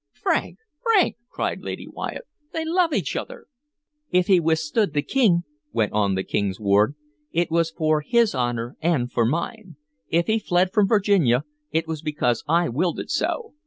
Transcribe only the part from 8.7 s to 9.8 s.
and for mine.